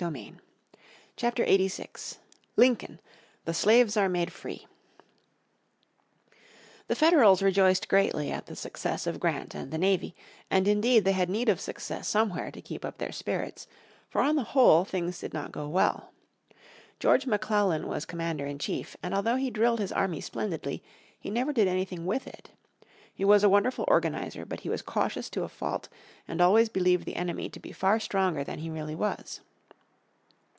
[1.15, 2.17] __________Chapter 86
[2.55, 2.99] Lincoln
[3.45, 4.65] The Slaves are Made Free
[6.87, 10.15] The Federals rejoiced greatly at the successes of Grant and the navy,
[10.49, 13.67] and indeed they had need of success somewhere to keep up their spirits,
[14.09, 16.09] for on the whole things did not go well.
[16.99, 20.81] George McClellan was commander in chief, and although he drilled his army splendidly
[21.19, 22.49] he never did anything with it.
[23.13, 25.89] He was a wonderful organiser, but he was cautious to a fault,
[26.27, 29.41] and always believed the enemy to be far stronger than he really was.